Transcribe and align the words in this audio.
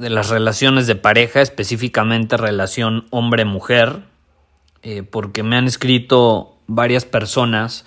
de 0.00 0.08
las 0.08 0.30
relaciones 0.30 0.86
de 0.86 0.96
pareja, 0.96 1.42
específicamente 1.42 2.38
relación 2.38 3.06
hombre-mujer, 3.10 4.00
eh, 4.82 5.02
porque 5.02 5.42
me 5.42 5.56
han 5.56 5.66
escrito 5.66 6.56
varias 6.66 7.04
personas, 7.04 7.84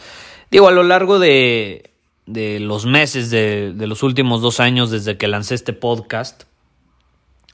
digo, 0.51 0.67
a 0.67 0.71
lo 0.71 0.83
largo 0.83 1.17
de, 1.17 1.89
los 2.27 2.85
meses, 2.85 3.31
de, 3.31 3.73
los 3.75 4.03
últimos 4.03 4.41
dos 4.41 4.59
años 4.59 4.91
desde 4.91 5.17
que 5.17 5.27
lancé 5.27 5.55
este 5.55 5.73
podcast, 5.73 6.43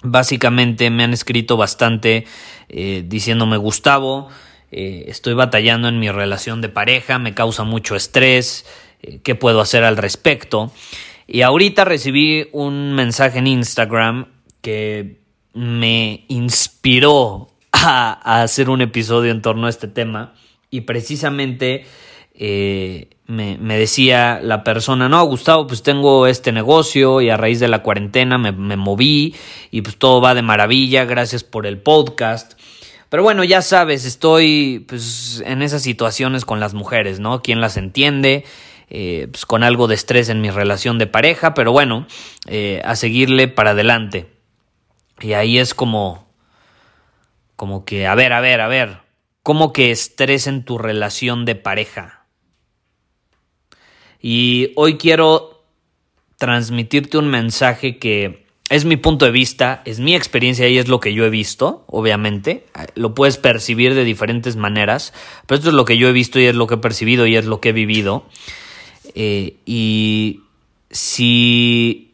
básicamente 0.04 0.90
me 0.90 1.06
han 1.06 1.14
escrito 1.14 1.56
bastante 1.56 2.26
eh, 2.68 3.06
diciéndome, 3.08 3.56
Gustavo, 3.56 4.28
eh, 4.72 5.06
estoy 5.08 5.36
batallando 5.36 5.88
en 5.88 6.00
mi 6.00 6.12
relación 6.12 6.60
de 6.60 6.68
pareja, 6.68 7.18
me 7.18 7.34
causa 7.34 7.64
mucho 7.64 7.96
estrés, 7.96 8.66
¿qué 9.24 9.36
puedo 9.36 9.62
hacer 9.62 9.86
al 9.86 9.96
respecto? 9.96 10.74
Y 11.28 11.44
ahorita 11.44 11.86
recibí 11.86 12.50
un 12.52 12.94
mensaje 12.94 13.40
en 13.40 13.48
Instagram 13.48 14.26
que 14.62 15.22
me 15.54 16.26
inspiró 16.28 17.50
a, 17.72 18.42
hacer 18.42 18.70
un 18.70 18.82
episodio 18.82 19.32
en 19.32 19.42
torno 19.42 19.68
a 19.68 19.70
este 19.70 19.88
tema. 19.88 20.34
Y 20.70 20.82
precisamente 20.82 21.86
eh, 22.34 23.10
me, 23.26 23.58
decía 23.58 24.40
la 24.42 24.64
persona, 24.64 25.10
no, 25.10 25.24
Gustavo, 25.26 25.68
pues 25.68 25.84
tengo 25.84 26.28
este 26.28 26.52
negocio 26.52 27.22
y 27.22 27.30
a 27.30 27.38
raíz 27.38 27.60
de 27.60 27.68
la 27.68 27.84
cuarentena 27.84 28.38
me, 28.38 28.52
me 28.52 28.78
moví 28.78 29.36
y 29.72 29.82
pues 29.82 29.98
todo 29.98 30.22
va 30.22 30.36
de 30.36 30.42
maravilla, 30.42 31.06
gracias 31.06 31.44
por 31.44 31.66
el 31.66 31.80
podcast. 31.80 32.54
Pero 33.10 33.24
bueno, 33.24 33.44
ya 33.44 33.64
sabes, 33.64 34.06
estoy 34.06 34.86
pues 34.88 35.42
en 35.46 35.64
esas 35.64 35.82
situaciones 35.82 36.46
con 36.46 36.60
las 36.60 36.76
mujeres, 36.76 37.20
¿no? 37.20 37.42
¿Quién 37.42 37.60
las 37.60 37.76
entiende? 37.76 38.46
Eh, 38.92 39.28
pues, 39.32 39.46
con 39.46 39.64
algo 39.64 39.88
de 39.88 39.96
estrés 39.96 40.30
en 40.30 40.42
mi 40.42 40.50
relación 40.50 40.98
de 40.98 41.08
pareja, 41.08 41.54
pero 41.54 41.72
bueno, 41.72 42.08
eh, 42.48 42.82
a 42.84 42.96
seguirle 42.96 43.48
para 43.48 43.72
adelante. 43.72 44.28
Y 45.22 45.34
ahí 45.34 45.58
es 45.58 45.74
como, 45.74 46.28
como 47.56 47.86
que, 47.86 48.08
a 48.08 48.16
ver, 48.16 48.34
a 48.34 48.42
ver, 48.42 48.62
a 48.62 48.68
ver, 48.68 49.00
¿cómo 49.44 49.74
que 49.74 49.92
estrés 49.92 50.48
en 50.48 50.64
tu 50.64 50.78
relación 50.78 51.46
de 51.46 51.56
pareja? 51.56 52.26
Y 54.22 54.72
hoy 54.76 54.98
quiero 54.98 55.64
transmitirte 56.38 57.18
un 57.18 57.28
mensaje 57.28 57.98
que 57.98 58.46
es 58.70 58.86
mi 58.86 58.98
punto 58.98 59.26
de 59.26 59.32
vista, 59.32 59.82
es 59.86 60.00
mi 60.00 60.16
experiencia 60.16 60.68
y 60.70 60.78
es 60.78 60.88
lo 60.88 61.00
que 61.00 61.14
yo 61.14 61.26
he 61.26 61.30
visto, 61.30 61.86
obviamente. 61.88 62.66
Lo 62.96 63.16
puedes 63.16 63.38
percibir 63.38 63.96
de 63.96 64.04
diferentes 64.04 64.56
maneras, 64.56 65.14
pero 65.48 65.58
esto 65.58 65.70
es 65.70 65.76
lo 65.76 65.86
que 65.86 65.98
yo 65.98 66.08
he 66.08 66.12
visto 66.12 66.40
y 66.40 66.46
es 66.46 66.56
lo 66.56 66.68
que 66.68 66.76
he 66.76 66.78
percibido 66.78 67.26
y 67.26 67.36
es 67.36 67.46
lo 67.46 67.60
que 67.60 67.70
he 67.70 67.74
vivido. 67.74 68.26
Eh, 69.16 69.56
y 69.66 70.42
si 70.92 72.09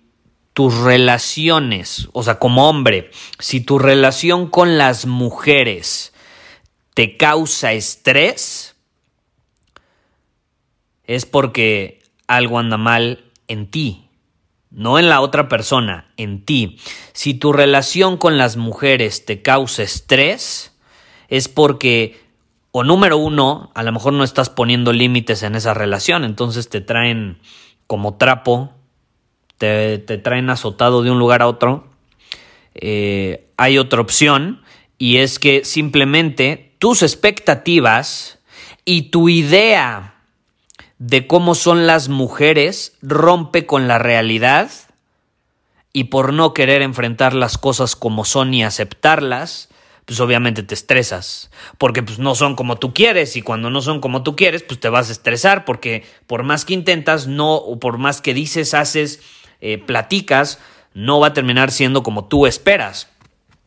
tus 0.55 0.73
relaciones, 0.73 2.07
o 2.13 2.23
sea, 2.23 2.39
como 2.39 2.69
hombre, 2.69 3.11
si 3.39 3.59
tu 3.59 3.77
relación 3.77 4.49
con 4.49 4.77
las 4.77 5.05
mujeres 5.05 6.13
te 6.93 7.17
causa 7.17 7.73
estrés, 7.73 8.77
es 11.03 11.25
porque 11.25 12.03
algo 12.25 12.57
anda 12.57 12.77
mal 12.77 13.25
en 13.49 13.69
ti, 13.69 14.07
no 14.71 14.97
en 14.97 15.09
la 15.09 15.19
otra 15.19 15.49
persona, 15.49 16.13
en 16.15 16.45
ti. 16.45 16.79
Si 17.11 17.33
tu 17.33 17.51
relación 17.51 18.15
con 18.15 18.37
las 18.37 18.55
mujeres 18.55 19.25
te 19.25 19.41
causa 19.41 19.83
estrés, 19.83 20.73
es 21.27 21.49
porque 21.49 22.17
o 22.71 22.85
número 22.85 23.17
uno, 23.17 23.71
a 23.75 23.83
lo 23.83 23.91
mejor 23.91 24.13
no 24.13 24.23
estás 24.23 24.49
poniendo 24.49 24.93
límites 24.93 25.43
en 25.43 25.55
esa 25.55 25.73
relación, 25.73 26.23
entonces 26.23 26.69
te 26.69 26.79
traen 26.79 27.39
como 27.87 28.15
trapo, 28.15 28.71
te, 29.57 29.97
traen 29.99 30.49
azotado 30.49 31.01
de 31.03 31.11
un 31.11 31.19
lugar 31.19 31.41
a 31.41 31.47
otro. 31.47 31.87
Eh, 32.73 33.47
hay 33.57 33.77
otra 33.77 34.01
opción 34.01 34.61
y 34.97 35.17
es 35.17 35.39
que 35.39 35.65
simplemente 35.65 36.73
tus 36.79 37.03
expectativas 37.03 38.39
y 38.83 39.03
tu 39.03 39.29
idea 39.29 40.15
de 40.97 41.27
cómo 41.27 41.55
son 41.55 41.87
las 41.87 42.09
mujeres 42.09 42.97
rompe 43.01 43.65
con 43.65 43.87
la 43.87 43.97
realidad 43.97 44.71
y 45.91 46.05
por 46.05 46.33
no 46.33 46.53
querer 46.53 46.81
enfrentar 46.81 47.33
las 47.33 47.57
cosas 47.57 47.95
como 47.95 48.25
son 48.25 48.53
y 48.53 48.63
aceptarlas, 48.63 49.69
pues 50.05 50.19
obviamente 50.19 50.61
te 50.61 50.75
estresas, 50.75 51.49
porque 51.77 52.03
pues 52.03 52.19
no 52.19 52.35
son 52.35 52.55
como 52.55 52.77
tú 52.77 52.93
quieres 52.93 53.35
y 53.35 53.41
cuando 53.41 53.69
no 53.69 53.81
son 53.81 54.01
como 54.01 54.21
tú 54.21 54.35
quieres, 54.35 54.61
pues 54.63 54.79
te 54.79 54.89
vas 54.89 55.09
a 55.09 55.13
estresar 55.13 55.65
porque 55.65 56.03
por 56.27 56.43
más 56.43 56.63
que 56.63 56.73
intentas, 56.73 57.27
no, 57.27 57.55
o 57.55 57.79
por 57.79 57.97
más 57.97 58.21
que 58.21 58.33
dices, 58.33 58.73
haces, 58.73 59.21
eh, 59.67 59.79
platicas, 59.79 60.59
no 60.93 61.19
va 61.19 61.27
a 61.27 61.33
terminar 61.33 61.71
siendo 61.71 62.03
como 62.03 62.25
tú 62.25 62.45
esperas. 62.45 63.09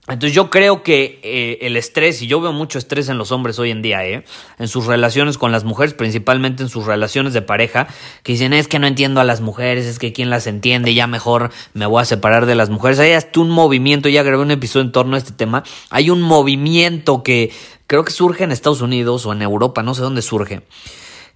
Entonces 0.06 0.32
yo 0.32 0.48
creo 0.48 0.84
que 0.84 1.18
eh, 1.24 1.58
el 1.62 1.76
estrés, 1.76 2.22
y 2.22 2.28
yo 2.28 2.40
veo 2.40 2.52
mucho 2.52 2.78
estrés 2.78 3.08
en 3.08 3.18
los 3.18 3.32
hombres 3.32 3.58
hoy 3.58 3.72
en 3.72 3.82
día, 3.82 4.06
¿eh? 4.06 4.24
en 4.60 4.68
sus 4.68 4.86
relaciones 4.86 5.38
con 5.38 5.50
las 5.50 5.64
mujeres, 5.64 5.94
principalmente 5.94 6.62
en 6.62 6.68
sus 6.68 6.86
relaciones 6.86 7.32
de 7.32 7.42
pareja, 7.42 7.88
que 8.22 8.30
dicen, 8.30 8.52
es 8.52 8.68
que 8.68 8.78
no 8.78 8.86
entiendo 8.86 9.20
a 9.20 9.24
las 9.24 9.40
mujeres, 9.40 9.86
es 9.86 9.98
que 9.98 10.12
quién 10.12 10.30
las 10.30 10.46
entiende, 10.46 10.94
ya 10.94 11.08
mejor 11.08 11.50
me 11.74 11.84
voy 11.84 12.00
a 12.00 12.04
separar 12.04 12.46
de 12.46 12.54
las 12.54 12.70
mujeres. 12.70 13.00
Hay 13.00 13.10
hasta 13.10 13.40
un 13.40 13.50
movimiento, 13.50 14.08
ya 14.08 14.22
grabé 14.22 14.44
un 14.44 14.52
episodio 14.52 14.86
en 14.86 14.92
torno 14.92 15.16
a 15.16 15.18
este 15.18 15.32
tema, 15.32 15.64
hay 15.90 16.10
un 16.10 16.22
movimiento 16.22 17.24
que 17.24 17.52
creo 17.88 18.04
que 18.04 18.12
surge 18.12 18.44
en 18.44 18.52
Estados 18.52 18.82
Unidos 18.82 19.26
o 19.26 19.32
en 19.32 19.42
Europa, 19.42 19.82
no 19.82 19.94
sé 19.94 20.02
dónde 20.02 20.22
surge, 20.22 20.62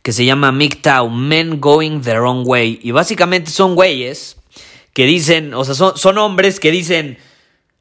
que 0.03 0.13
se 0.13 0.25
llama 0.25 0.53
MGTOW, 0.53 1.11
Men 1.11 1.61
Going 1.61 2.01
the 2.01 2.15
Wrong 2.15 2.47
Way, 2.47 2.79
y 2.83 2.93
básicamente 2.93 3.51
son 3.51 3.75
güeyes 3.75 4.39
que 4.93 5.07
dicen, 5.07 5.55
o 5.55 5.65
sea, 5.65 5.75
son, 5.75 5.97
son 5.97 6.19
hombres 6.19 6.61
que 6.61 6.71
dicen, 6.71 7.19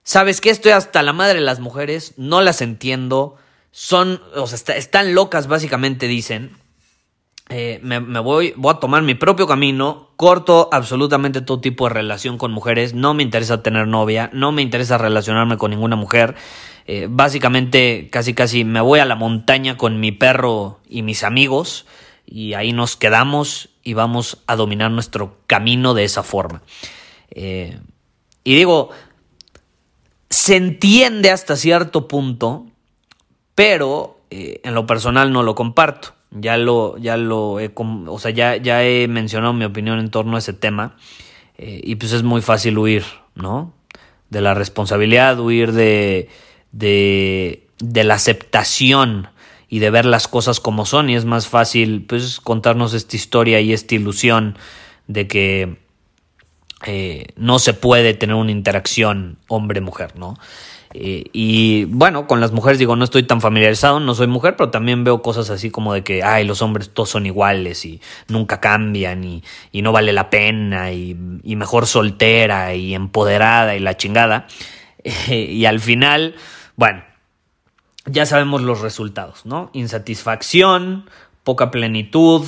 ¿Sabes 0.04 0.42
qué? 0.42 0.50
Estoy 0.50 0.72
hasta 0.72 1.04
la 1.04 1.14
madre 1.14 1.36
de 1.36 1.46
las 1.46 1.60
mujeres, 1.60 2.16
no 2.18 2.42
las 2.42 2.62
entiendo, 2.62 3.36
son, 3.72 4.22
o 4.36 4.48
sea, 4.48 4.76
están 4.76 5.14
locas 5.14 5.48
básicamente, 5.48 6.08
dicen. 6.08 6.58
Eh, 7.50 7.82
me, 7.84 8.00
voy, 8.00 8.54
voy 8.56 8.74
a 8.74 8.80
tomar 8.80 9.04
mi 9.04 9.14
propio 9.14 9.46
camino, 9.46 10.12
corto 10.16 10.70
absolutamente 10.72 11.42
todo 11.42 11.60
tipo 11.60 11.86
de 11.86 11.94
relación 11.94 12.38
con 12.38 12.54
mujeres, 12.54 12.94
no 12.94 13.14
me 13.14 13.24
interesa 13.24 13.62
tener 13.62 13.88
novia, 13.88 14.30
no 14.32 14.54
me 14.54 14.62
interesa 14.62 14.98
relacionarme 14.98 15.58
con 15.58 15.72
ninguna 15.72 15.98
mujer, 15.98 16.36
eh, 16.88 17.08
básicamente 17.10 18.08
casi 18.10 18.34
casi 18.34 18.64
me 18.64 18.80
voy 18.80 19.02
a 19.02 19.06
la 19.06 19.16
montaña 19.16 19.76
con 19.76 20.00
mi 20.00 20.14
perro 20.14 20.80
y 20.88 21.02
mis 21.02 21.26
amigos 21.26 21.86
y 22.26 22.54
ahí 22.54 22.72
nos 22.72 22.96
quedamos 22.96 23.68
y 23.84 23.96
vamos 23.96 24.38
a 24.48 24.56
dominar 24.56 24.90
nuestro 24.90 25.36
camino 25.46 25.94
de 25.94 26.06
esa 26.06 26.24
forma. 26.24 26.62
Eh, 27.32 27.80
y 28.44 28.56
digo, 28.56 28.90
se 30.30 30.56
entiende 30.56 31.32
hasta 31.32 31.56
cierto 31.56 32.08
punto, 32.08 32.68
pero 33.56 34.20
eh, 34.30 34.62
en 34.64 34.74
lo 34.74 34.86
personal 34.86 35.32
no 35.32 35.44
lo 35.44 35.56
comparto. 35.56 36.14
Ya 36.32 36.56
lo, 36.56 36.98
ya 36.98 37.18
lo 37.18 37.60
he, 37.60 37.72
o 37.76 38.20
sea, 38.20 38.32
ya, 38.32 38.56
ya 38.56 38.86
he 38.86 39.10
mencionado 39.10 39.52
mi 39.52 39.66
opinión 39.66 40.00
en 40.00 40.10
torno 40.10 40.38
a 40.38 40.40
ese 40.40 40.54
tema. 40.54 40.96
Eh, 41.58 41.82
y 41.84 41.96
pues 41.96 42.14
es 42.14 42.24
muy 42.24 42.42
fácil 42.42 42.78
huir, 42.78 43.04
¿no? 43.36 43.74
De 44.30 44.40
la 44.40 44.54
responsabilidad, 44.54 45.38
huir 45.40 45.74
de, 45.74 46.30
de, 46.72 47.68
de 47.80 48.04
la 48.06 48.14
aceptación 48.14 49.28
y 49.68 49.80
de 49.80 49.90
ver 49.90 50.06
las 50.06 50.30
cosas 50.30 50.62
como 50.62 50.86
son. 50.86 51.10
Y 51.10 51.16
es 51.16 51.26
más 51.26 51.50
fácil, 51.50 52.06
pues, 52.08 52.40
contarnos 52.40 52.94
esta 52.94 53.18
historia 53.18 53.60
y 53.60 53.74
esta 53.74 53.96
ilusión 53.96 54.58
de 55.08 55.28
que 55.28 55.81
eh, 56.86 57.28
no 57.36 57.60
se 57.60 57.74
puede 57.74 58.14
tener 58.14 58.36
una 58.36 58.52
interacción 58.52 59.38
hombre-mujer, 59.48 60.18
¿no? 60.18 60.36
Eh, 60.94 61.26
y 61.32 61.86
bueno, 61.86 62.28
con 62.28 62.42
las 62.42 62.52
mujeres 62.52 62.78
digo, 62.78 62.96
no 62.96 63.06
estoy 63.06 63.24
tan 63.24 63.40
familiarizado, 63.40 64.00
no 64.00 64.14
soy 64.14 64.28
mujer, 64.28 64.56
pero 64.58 64.72
también 64.72 65.04
veo 65.04 65.22
cosas 65.22 65.50
así 65.50 65.72
como 65.72 65.94
de 65.94 66.04
que, 66.04 66.22
ay, 66.24 66.44
los 66.44 66.62
hombres 66.62 66.90
todos 66.94 67.10
son 67.10 67.26
iguales 67.26 67.86
y 67.86 68.02
nunca 68.28 68.60
cambian 68.60 69.24
y, 69.24 69.44
no 69.74 69.92
vale 69.92 70.12
la 70.12 70.30
pena 70.30 70.92
y, 70.92 71.16
mejor 71.44 71.88
soltera 71.88 72.74
y 72.76 72.94
empoderada 72.94 73.76
y 73.76 73.80
la 73.80 73.96
chingada. 73.96 74.48
y 75.28 75.66
al 75.66 75.80
final, 75.80 76.36
bueno, 76.76 77.04
ya 78.06 78.26
sabemos 78.26 78.62
los 78.62 78.82
resultados, 78.82 79.46
¿no? 79.46 79.70
Insatisfacción, 79.74 81.10
poca 81.44 81.72
plenitud, 81.72 82.46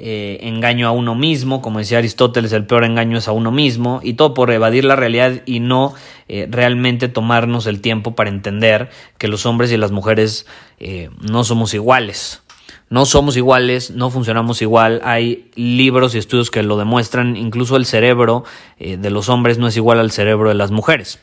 eh, 0.00 0.38
engaño 0.42 0.86
a 0.86 0.92
uno 0.92 1.16
mismo, 1.16 1.60
como 1.60 1.80
decía 1.80 1.98
Aristóteles, 1.98 2.52
el 2.52 2.64
peor 2.64 2.84
engaño 2.84 3.18
es 3.18 3.26
a 3.26 3.32
uno 3.32 3.50
mismo, 3.50 3.98
y 4.00 4.14
todo 4.14 4.32
por 4.32 4.52
evadir 4.52 4.84
la 4.84 4.94
realidad 4.94 5.42
y 5.44 5.58
no 5.58 5.92
eh, 6.28 6.46
realmente 6.48 7.08
tomarnos 7.08 7.66
el 7.66 7.80
tiempo 7.80 8.14
para 8.14 8.30
entender 8.30 8.90
que 9.18 9.26
los 9.26 9.44
hombres 9.44 9.72
y 9.72 9.76
las 9.76 9.90
mujeres 9.90 10.46
eh, 10.78 11.10
no 11.20 11.42
somos 11.42 11.74
iguales. 11.74 12.42
No 12.90 13.04
somos 13.06 13.36
iguales, 13.36 13.90
no 13.90 14.08
funcionamos 14.08 14.62
igual. 14.62 15.02
Hay 15.04 15.50
libros 15.56 16.14
y 16.14 16.18
estudios 16.18 16.50
que 16.50 16.62
lo 16.62 16.78
demuestran. 16.78 17.36
Incluso 17.36 17.76
el 17.76 17.84
cerebro 17.84 18.44
de 18.78 19.10
los 19.10 19.28
hombres 19.28 19.58
no 19.58 19.68
es 19.68 19.76
igual 19.76 19.98
al 19.98 20.10
cerebro 20.10 20.48
de 20.48 20.54
las 20.54 20.70
mujeres. 20.70 21.18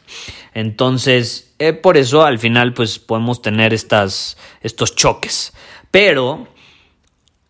Entonces, 0.53 1.55
por 1.81 1.97
eso 1.97 2.23
al 2.23 2.37
final, 2.37 2.73
pues 2.75 2.99
podemos 2.99 3.41
tener 3.41 3.73
estas, 3.73 4.37
estos 4.61 4.95
choques. 4.95 5.53
Pero 5.89 6.47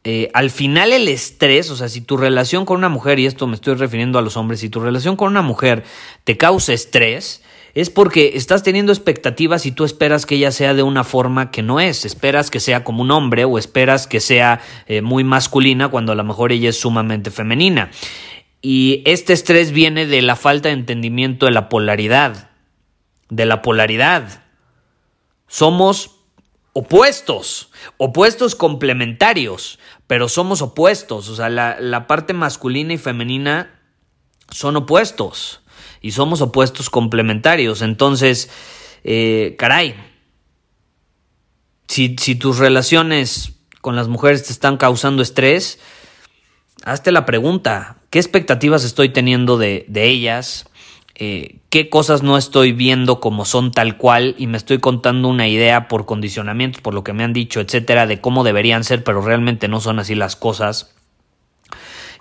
eh, 0.07 0.30
al 0.36 0.52
final 0.52 0.94
el 0.94 1.07
estrés, 1.07 1.72
o 1.72 1.75
sea, 1.75 1.90
si 1.90 2.00
tu 2.00 2.16
relación 2.16 2.63
con 2.63 2.78
una 2.78 2.90
mujer, 2.90 3.18
y 3.18 3.25
esto 3.25 3.48
me 3.48 3.56
estoy 3.56 3.74
refiriendo 3.74 4.19
a 4.19 4.22
los 4.22 4.38
hombres, 4.38 4.60
si 4.60 4.69
tu 4.69 4.80
relación 4.80 5.16
con 5.16 5.30
una 5.30 5.42
mujer 5.42 5.84
te 6.24 6.38
causa 6.38 6.74
estrés, 6.74 7.42
es 7.74 7.90
porque 7.90 8.34
estás 8.36 8.62
teniendo 8.62 8.92
expectativas 8.92 9.66
y 9.66 9.72
tú 9.72 9.84
esperas 9.84 10.28
que 10.28 10.36
ella 10.36 10.52
sea 10.52 10.75
de 10.75 10.84
una 10.84 11.04
forma 11.04 11.50
que 11.50 11.63
no 11.63 11.80
es, 11.80 12.06
esperas 12.06 12.52
que 12.52 12.60
sea 12.60 12.84
como 12.84 13.02
un 13.02 13.10
hombre 13.10 13.46
o 13.46 13.57
esperas 13.57 14.06
que 14.06 14.19
sea 14.19 14.62
eh, 14.86 15.02
muy 15.02 15.24
masculina 15.24 15.90
cuando 15.90 16.12
a 16.12 16.16
lo 16.16 16.24
mejor 16.24 16.52
ella 16.52 16.69
es 16.69 16.80
sumamente 16.80 17.31
femenina. 17.31 17.90
Y 18.62 19.02
este 19.06 19.34
estrés 19.34 19.72
viene 19.72 20.06
de 20.06 20.22
la 20.22 20.36
falta 20.36 20.69
de 20.69 20.75
entendimiento 20.75 21.48
de 21.48 21.52
la 21.52 21.68
polaridad, 21.68 22.52
de 23.30 23.46
la 23.48 23.63
polaridad. 23.63 24.44
Somos 25.48 26.16
opuestos, 26.78 27.72
opuestos 27.96 28.54
complementarios, 28.54 29.80
pero 30.07 30.30
somos 30.30 30.62
opuestos, 30.62 31.30
o 31.30 31.36
sea, 31.36 31.50
la, 31.50 32.07
parte 32.07 32.34
masculina 32.34 32.94
y 32.94 32.98
femenina 32.98 33.80
son 34.50 34.75
opuestos 34.75 35.62
y 36.02 36.12
somos 36.12 36.42
opuestos 36.42 36.90
complementarios, 36.90 37.81
entonces, 37.81 38.50
eh, 39.04 39.56
caray, 39.57 39.96
si, 41.88 42.16
si 42.19 42.36
tus 42.36 42.60
relaciones 42.60 43.54
con 43.81 43.96
las 43.96 44.07
mujeres 44.07 44.44
te 44.44 44.52
están 44.52 44.78
causando 44.78 45.22
estrés, 45.22 45.80
hazte 46.84 47.12
la 47.12 47.25
pregunta, 47.25 47.98
¿qué 48.10 48.19
expectativas 48.19 48.84
estoy 48.84 49.10
teniendo 49.10 49.57
de, 49.57 49.86
de 49.88 50.07
ellas? 50.07 50.69
Eh, 51.17 51.59
qué 51.69 51.89
cosas 51.89 52.23
no 52.23 52.38
estoy 52.38 52.73
viendo 52.73 53.21
como 53.21 53.45
son 53.45 53.71
tal 53.71 53.95
cual 53.97 54.35
y 54.38 54.47
me 54.47 54.57
estoy 54.57 54.79
contando 54.79 55.29
una 55.29 55.47
idea 55.47 55.88
por 55.88 56.06
condicionamientos, 56.06 56.81
por 56.81 56.94
lo 56.94 57.06
que 57.06 57.13
me 57.13 57.23
han 57.23 57.31
dicho, 57.31 57.62
etcétera, 57.62 58.06
de 58.06 58.19
cómo 58.19 58.44
deberían 58.44 58.83
ser, 58.83 59.03
pero 59.03 59.21
realmente 59.21 59.69
no 59.69 59.79
son 59.79 60.00
así 60.00 60.13
las 60.13 60.35
cosas. 60.35 60.94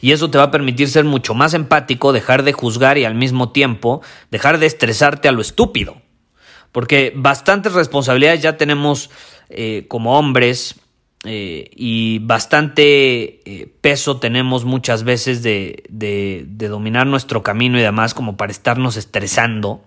Y 0.01 0.13
eso 0.13 0.31
te 0.31 0.39
va 0.39 0.45
a 0.45 0.51
permitir 0.51 0.89
ser 0.89 1.05
mucho 1.05 1.35
más 1.35 1.55
empático, 1.55 2.13
dejar 2.13 2.45
de 2.45 2.53
juzgar 2.53 2.99
y 2.99 3.05
al 3.05 3.15
mismo 3.15 3.51
tiempo 3.51 4.03
dejar 4.31 4.59
de 4.59 4.67
estresarte 4.67 5.29
a 5.29 5.33
lo 5.33 5.41
estúpido. 5.41 6.03
Porque 6.71 7.13
bastantes 7.17 7.73
responsabilidades 7.73 8.43
ya 8.43 8.57
tenemos 8.57 9.11
eh, 9.49 9.87
como 9.89 10.19
hombres, 10.19 10.77
eh, 11.27 11.71
y 11.75 12.19
bastante 12.19 13.41
eh, 13.51 13.73
peso 13.81 14.19
tenemos 14.19 14.67
muchas 14.67 15.05
veces 15.05 15.43
de, 15.43 15.85
de, 15.89 16.69
dominar 16.69 17.07
nuestro 17.07 17.43
camino 17.43 17.79
y 17.79 17.83
demás 17.83 18.13
como 18.13 18.37
para 18.37 18.53
estarnos 18.53 18.99
estresando 18.99 19.83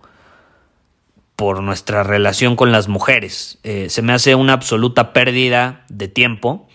por 1.36 1.62
nuestra 1.62 2.02
relación 2.02 2.56
con 2.56 2.72
las 2.72 2.88
mujeres. 2.88 3.60
Eh, 3.64 3.90
se 3.90 4.02
me 4.02 4.14
hace 4.14 4.34
una 4.34 4.54
absoluta 4.54 5.14
pérdida 5.14 5.86
de 5.90 6.08
tiempo, 6.08 6.68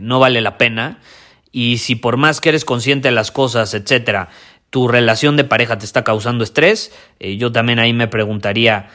no 0.00 0.18
vale 0.18 0.40
la 0.40 0.58
pena 0.58 0.98
y 1.52 1.78
si 1.78 1.94
por 1.94 2.16
más 2.16 2.40
que 2.40 2.48
eres 2.48 2.64
consciente 2.64 3.06
de 3.06 3.14
las 3.14 3.30
cosas, 3.30 3.72
etcétera, 3.72 4.30
tu 4.70 4.88
relación 4.88 5.36
de 5.36 5.44
pareja 5.44 5.78
te 5.78 5.84
está 5.84 6.02
causando 6.02 6.42
estrés, 6.42 6.92
yo 7.20 7.52
también 7.52 7.78
ahí 7.78 7.92
me 7.92 8.08
preguntaría, 8.08 8.88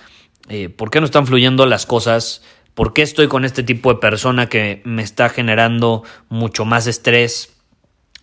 ¿por 0.75 0.91
qué 0.91 0.99
no 0.99 1.05
están 1.05 1.27
fluyendo 1.27 1.65
las 1.65 1.85
cosas? 1.85 2.41
¿Por 2.73 2.93
qué 2.93 3.01
estoy 3.01 3.27
con 3.27 3.45
este 3.45 3.63
tipo 3.63 3.93
de 3.93 3.99
persona 3.99 4.47
que 4.47 4.81
me 4.85 5.03
está 5.03 5.29
generando 5.29 6.03
mucho 6.29 6.65
más 6.65 6.87
estrés 6.87 7.55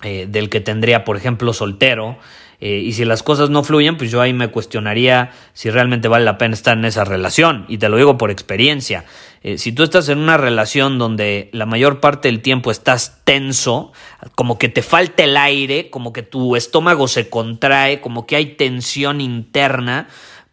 eh, 0.03 0.27
del 0.29 0.49
que 0.49 0.61
tendría, 0.61 1.05
por 1.05 1.17
ejemplo, 1.17 1.53
soltero? 1.53 2.19
Eh, 2.61 2.83
y 2.85 2.93
si 2.93 3.05
las 3.05 3.23
cosas 3.23 3.51
no 3.51 3.63
fluyen, 3.63 3.97
pues 3.97 4.11
yo 4.11 4.21
ahí 4.21 4.33
me 4.33 4.49
cuestionaría 4.49 5.31
si 5.53 5.71
realmente 5.71 6.09
vale 6.09 6.25
la 6.25 6.39
pena 6.39 6.55
estar 6.55 6.77
en 6.77 6.85
esa 6.85 7.05
relación. 7.05 7.65
Y 7.69 7.79
te 7.79 7.89
lo 7.89 7.97
digo 7.97 8.19
por 8.19 8.31
experiencia. 8.31 9.05
Eh, 9.43 9.59
si 9.59 9.71
tú 9.71 9.85
estás 9.85 10.09
en 10.09 10.19
una 10.19 10.37
relación 10.37 10.99
donde 10.99 11.51
la 11.53 11.67
mayor 11.67 12.01
parte 12.01 12.27
del 12.27 12.41
tiempo 12.41 12.73
estás 12.73 13.21
tenso, 13.23 13.93
como 14.35 14.59
que 14.59 14.69
te 14.69 14.83
falta 14.83 15.23
el 15.23 15.37
aire, 15.37 15.91
como 15.91 16.13
que 16.13 16.23
tu 16.23 16.57
estómago 16.57 17.07
se 17.07 17.29
contrae, 17.29 18.01
como 18.01 18.27
que 18.27 18.35
hay 18.35 18.47
tensión 18.57 19.21
interna, 19.21 20.09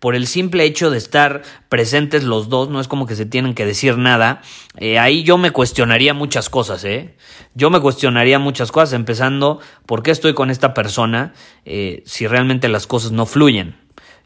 por 0.06 0.13
el 0.13 0.28
simple 0.28 0.66
hecho 0.66 0.92
de 0.92 1.00
estar 1.00 1.42
presentes 1.68 2.24
los 2.24 2.48
dos, 2.48 2.69
no 2.69 2.80
es 2.80 2.88
como 2.88 3.07
que 3.07 3.16
se 3.16 3.25
tienen 3.25 3.56
que 3.56 3.66
decir 3.66 3.98
nada, 3.98 4.44
eh, 4.78 5.00
ahí 5.00 5.24
yo 5.24 5.40
me 5.40 5.50
cuestionaría 5.50 6.13
muchas 6.13 6.48
cosas, 6.48 6.84
¿eh? 6.84 7.16
Yo 7.56 7.72
me 7.72 7.80
cuestionaría 7.80 8.38
muchas 8.38 8.72
cosas, 8.72 8.94
empezando 8.94 9.60
por 9.88 10.04
qué 10.04 10.12
estoy 10.12 10.36
con 10.36 10.52
esta 10.52 10.75
persona 10.75 11.34
eh, 11.66 12.04
si 12.06 12.28
realmente 12.28 12.69
las 12.69 12.86
cosas 12.86 13.13
no 13.13 13.25
fluyen. 13.25 13.78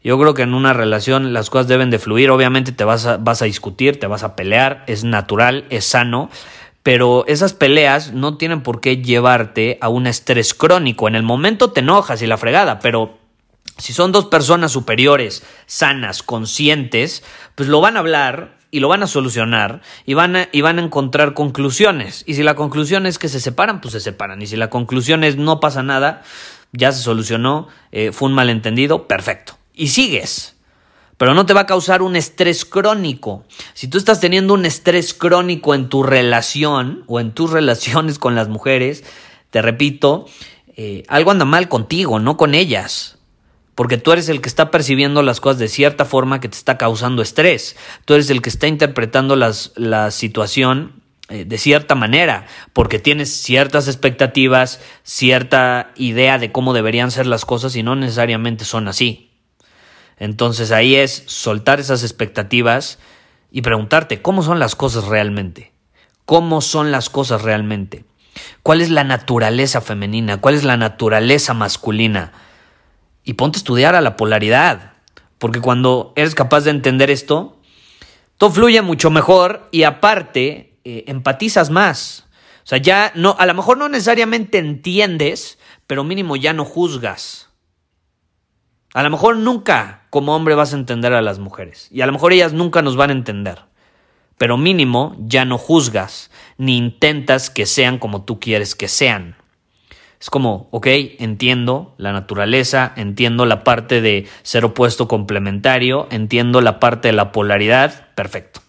Yo 0.04 0.18
creo 0.20 0.34
que 0.34 0.42
en 0.42 0.52
una 0.52 0.74
relación 0.74 1.32
las 1.32 1.48
cosas 1.48 1.66
deben 1.68 1.88
de 1.88 1.98
fluir, 1.98 2.30
obviamente 2.30 2.72
te 2.72 2.84
vas 2.84 3.06
a, 3.06 3.16
vas 3.16 3.40
a 3.40 3.46
discutir, 3.46 3.98
te 3.98 4.06
vas 4.06 4.22
a 4.22 4.36
pelear, 4.36 4.84
es 4.86 5.02
natural, 5.04 5.64
es 5.70 5.86
sano, 5.86 6.28
pero 6.82 7.24
esas 7.26 7.54
peleas 7.54 8.12
no 8.12 8.36
tienen 8.36 8.62
por 8.62 8.82
qué 8.82 8.98
llevarte 8.98 9.78
a 9.80 9.88
un 9.88 10.06
estrés 10.06 10.52
crónico. 10.52 11.08
En 11.08 11.14
el 11.14 11.22
momento 11.22 11.70
te 11.70 11.80
enojas 11.80 12.20
y 12.20 12.26
la 12.26 12.36
fregada, 12.36 12.80
pero 12.80 13.19
si 13.80 13.92
son 13.92 14.12
dos 14.12 14.26
personas 14.26 14.72
superiores, 14.72 15.42
sanas, 15.66 16.22
conscientes, 16.22 17.22
pues 17.54 17.68
lo 17.68 17.80
van 17.80 17.96
a 17.96 18.00
hablar 18.00 18.58
y 18.70 18.80
lo 18.80 18.88
van 18.88 19.02
a 19.02 19.06
solucionar 19.06 19.80
y 20.06 20.14
van 20.14 20.36
a, 20.36 20.48
y 20.52 20.60
van 20.60 20.78
a 20.78 20.82
encontrar 20.82 21.34
conclusiones. 21.34 22.22
Y 22.26 22.34
si 22.34 22.42
la 22.42 22.54
conclusión 22.54 23.06
es 23.06 23.18
que 23.18 23.28
se 23.28 23.40
separan, 23.40 23.80
pues 23.80 23.92
se 23.92 24.00
separan. 24.00 24.40
Y 24.42 24.46
si 24.46 24.56
la 24.56 24.70
conclusión 24.70 25.24
es 25.24 25.36
no 25.36 25.60
pasa 25.60 25.82
nada, 25.82 26.22
ya 26.72 26.92
se 26.92 27.02
solucionó, 27.02 27.68
eh, 27.92 28.12
fue 28.12 28.28
un 28.28 28.34
malentendido, 28.34 29.08
perfecto. 29.08 29.56
Y 29.74 29.88
sigues. 29.88 30.56
Pero 31.16 31.34
no 31.34 31.44
te 31.44 31.52
va 31.52 31.62
a 31.62 31.66
causar 31.66 32.02
un 32.02 32.16
estrés 32.16 32.64
crónico. 32.64 33.44
Si 33.74 33.88
tú 33.88 33.98
estás 33.98 34.20
teniendo 34.20 34.54
un 34.54 34.64
estrés 34.64 35.12
crónico 35.12 35.74
en 35.74 35.88
tu 35.88 36.02
relación 36.02 37.04
o 37.06 37.20
en 37.20 37.32
tus 37.32 37.50
relaciones 37.52 38.18
con 38.18 38.34
las 38.34 38.48
mujeres, 38.48 39.04
te 39.50 39.62
repito, 39.62 40.26
eh, 40.76 41.04
algo 41.08 41.30
anda 41.30 41.44
mal 41.44 41.68
contigo, 41.68 42.20
no 42.20 42.36
con 42.36 42.54
ellas 42.54 43.18
porque 43.80 43.96
tú 43.96 44.12
eres 44.12 44.28
el 44.28 44.42
que 44.42 44.48
está 44.50 44.70
percibiendo 44.70 45.22
las 45.22 45.40
cosas 45.40 45.58
de 45.58 45.66
cierta 45.66 46.04
forma 46.04 46.38
que 46.38 46.50
te 46.50 46.56
está 46.58 46.76
causando 46.76 47.22
estrés, 47.22 47.76
tú 48.04 48.12
eres 48.12 48.28
el 48.28 48.42
que 48.42 48.50
está 48.50 48.66
interpretando 48.66 49.36
las, 49.36 49.72
la 49.74 50.10
situación 50.10 51.02
eh, 51.30 51.46
de 51.46 51.56
cierta 51.56 51.94
manera, 51.94 52.44
porque 52.74 52.98
tienes 52.98 53.32
ciertas 53.32 53.88
expectativas, 53.88 54.82
cierta 55.02 55.92
idea 55.96 56.36
de 56.36 56.52
cómo 56.52 56.74
deberían 56.74 57.10
ser 57.10 57.26
las 57.26 57.46
cosas 57.46 57.74
y 57.74 57.82
no 57.82 57.96
necesariamente 57.96 58.66
son 58.66 58.86
así. 58.86 59.30
Entonces 60.18 60.72
ahí 60.72 60.96
es 60.96 61.22
soltar 61.24 61.80
esas 61.80 62.02
expectativas 62.02 62.98
y 63.50 63.62
preguntarte 63.62 64.20
cómo 64.20 64.42
son 64.42 64.58
las 64.58 64.76
cosas 64.76 65.06
realmente, 65.06 65.72
cómo 66.26 66.60
son 66.60 66.92
las 66.92 67.08
cosas 67.08 67.40
realmente, 67.40 68.04
cuál 68.62 68.82
es 68.82 68.90
la 68.90 69.04
naturaleza 69.04 69.80
femenina, 69.80 70.38
cuál 70.38 70.54
es 70.54 70.64
la 70.64 70.76
naturaleza 70.76 71.54
masculina, 71.54 72.34
y 73.24 73.34
ponte 73.34 73.56
a 73.56 73.60
estudiar 73.60 73.94
a 73.94 74.00
la 74.00 74.16
polaridad. 74.16 74.92
Porque 75.38 75.60
cuando 75.60 76.12
eres 76.16 76.34
capaz 76.34 76.62
de 76.62 76.70
entender 76.70 77.10
esto, 77.10 77.58
todo 78.36 78.50
fluye 78.50 78.82
mucho 78.82 79.10
mejor 79.10 79.68
y 79.70 79.82
aparte 79.84 80.78
eh, 80.84 81.04
empatizas 81.06 81.70
más. 81.70 82.26
O 82.62 82.66
sea, 82.66 82.78
ya 82.78 83.12
no, 83.14 83.36
a 83.38 83.46
lo 83.46 83.54
mejor 83.54 83.78
no 83.78 83.88
necesariamente 83.88 84.58
entiendes, 84.58 85.58
pero 85.86 86.04
mínimo 86.04 86.36
ya 86.36 86.52
no 86.52 86.64
juzgas. 86.64 87.48
A 88.92 89.02
lo 89.02 89.10
mejor 89.10 89.36
nunca 89.36 90.06
como 90.10 90.34
hombre 90.34 90.54
vas 90.54 90.72
a 90.72 90.76
entender 90.76 91.12
a 91.12 91.22
las 91.22 91.38
mujeres 91.38 91.88
y 91.90 92.00
a 92.00 92.06
lo 92.06 92.12
mejor 92.12 92.32
ellas 92.32 92.52
nunca 92.52 92.82
nos 92.82 92.96
van 92.96 93.10
a 93.10 93.14
entender. 93.14 93.64
Pero 94.36 94.56
mínimo 94.56 95.16
ya 95.18 95.44
no 95.44 95.58
juzgas 95.58 96.30
ni 96.56 96.76
intentas 96.76 97.50
que 97.50 97.66
sean 97.66 97.98
como 97.98 98.24
tú 98.24 98.40
quieres 98.40 98.74
que 98.74 98.88
sean. 98.88 99.36
Es 100.20 100.28
como, 100.28 100.68
ok, 100.70 100.86
entiendo 101.18 101.94
la 101.96 102.12
naturaleza, 102.12 102.92
entiendo 102.96 103.46
la 103.46 103.64
parte 103.64 104.02
de 104.02 104.28
ser 104.42 104.66
opuesto 104.66 105.08
complementario, 105.08 106.08
entiendo 106.10 106.60
la 106.60 106.78
parte 106.78 107.08
de 107.08 107.14
la 107.14 107.32
polaridad, 107.32 108.08
perfecto. 108.14 108.60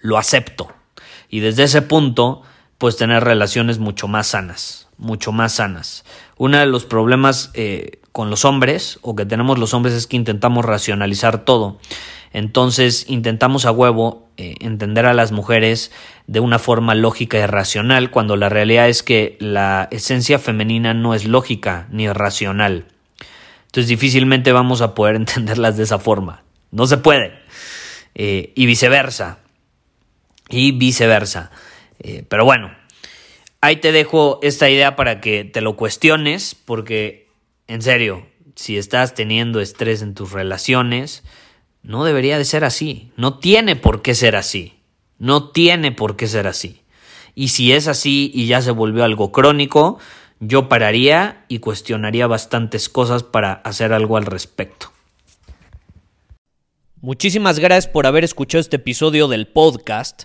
Lo 0.00 0.18
acepto. 0.18 0.68
Y 1.28 1.40
desde 1.40 1.62
ese 1.62 1.80
punto, 1.80 2.42
pues 2.76 2.96
tener 2.96 3.22
relaciones 3.22 3.78
mucho 3.78 4.08
más 4.08 4.26
sanas, 4.28 4.87
mucho 4.98 5.32
más 5.32 5.54
sanas. 5.54 6.04
Uno 6.36 6.58
de 6.58 6.66
los 6.66 6.84
problemas 6.84 7.50
eh, 7.54 8.00
con 8.12 8.30
los 8.30 8.44
hombres, 8.44 8.98
o 9.02 9.16
que 9.16 9.24
tenemos 9.24 9.58
los 9.58 9.72
hombres, 9.74 9.94
es 9.94 10.06
que 10.06 10.16
intentamos 10.16 10.64
racionalizar 10.64 11.44
todo. 11.44 11.78
Entonces 12.32 13.06
intentamos 13.08 13.64
a 13.64 13.72
huevo 13.72 14.28
eh, 14.36 14.56
entender 14.60 15.06
a 15.06 15.14
las 15.14 15.32
mujeres 15.32 15.90
de 16.26 16.40
una 16.40 16.58
forma 16.58 16.94
lógica 16.94 17.38
y 17.38 17.46
racional, 17.46 18.10
cuando 18.10 18.36
la 18.36 18.48
realidad 18.48 18.88
es 18.88 19.02
que 19.02 19.36
la 19.40 19.88
esencia 19.90 20.38
femenina 20.38 20.92
no 20.92 21.14
es 21.14 21.24
lógica 21.24 21.86
ni 21.90 22.12
racional. 22.12 22.86
Entonces 23.66 23.88
difícilmente 23.88 24.52
vamos 24.52 24.82
a 24.82 24.94
poder 24.94 25.16
entenderlas 25.16 25.76
de 25.76 25.84
esa 25.84 25.98
forma. 25.98 26.42
No 26.70 26.86
se 26.86 26.98
puede. 26.98 27.32
Eh, 28.14 28.52
y 28.54 28.66
viceversa. 28.66 29.38
Y 30.50 30.72
viceversa. 30.72 31.50
Pero 32.28 32.44
bueno, 32.44 32.70
ahí 33.60 33.76
te 33.76 33.92
dejo 33.92 34.38
esta 34.42 34.68
idea 34.68 34.96
para 34.96 35.20
que 35.20 35.44
te 35.44 35.60
lo 35.60 35.76
cuestiones, 35.76 36.54
porque 36.54 37.28
en 37.66 37.82
serio, 37.82 38.26
si 38.54 38.76
estás 38.76 39.14
teniendo 39.14 39.60
estrés 39.60 40.02
en 40.02 40.14
tus 40.14 40.32
relaciones, 40.32 41.22
no 41.82 42.04
debería 42.04 42.38
de 42.38 42.44
ser 42.44 42.64
así. 42.64 43.12
No 43.16 43.38
tiene 43.38 43.76
por 43.76 44.02
qué 44.02 44.14
ser 44.14 44.36
así. 44.36 44.74
No 45.18 45.50
tiene 45.50 45.92
por 45.92 46.16
qué 46.16 46.26
ser 46.26 46.46
así. 46.46 46.82
Y 47.34 47.48
si 47.48 47.72
es 47.72 47.86
así 47.88 48.30
y 48.34 48.46
ya 48.46 48.62
se 48.62 48.72
volvió 48.72 49.04
algo 49.04 49.32
crónico, 49.32 49.98
yo 50.40 50.68
pararía 50.68 51.44
y 51.48 51.58
cuestionaría 51.58 52.26
bastantes 52.26 52.88
cosas 52.88 53.22
para 53.22 53.52
hacer 53.52 53.92
algo 53.92 54.16
al 54.16 54.26
respecto. 54.26 54.92
Muchísimas 57.00 57.60
gracias 57.60 57.86
por 57.86 58.06
haber 58.06 58.24
escuchado 58.24 58.60
este 58.60 58.76
episodio 58.76 59.28
del 59.28 59.46
podcast. 59.46 60.24